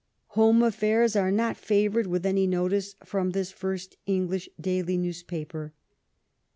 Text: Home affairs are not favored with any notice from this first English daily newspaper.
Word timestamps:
Home 0.29 0.63
affairs 0.63 1.15
are 1.15 1.29
not 1.29 1.57
favored 1.57 2.07
with 2.07 2.25
any 2.25 2.47
notice 2.47 2.95
from 3.05 3.29
this 3.29 3.51
first 3.51 3.97
English 4.07 4.49
daily 4.59 4.97
newspaper. 4.97 5.75